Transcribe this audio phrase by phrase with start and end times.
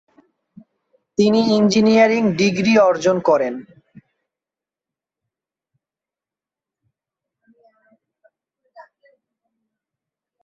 [1.17, 3.53] তিনি engineering degree অর্জন করেন।